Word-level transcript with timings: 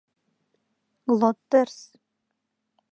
Глоттерс! 1.11 1.79